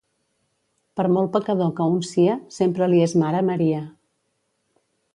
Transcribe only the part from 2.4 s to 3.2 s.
sempre li és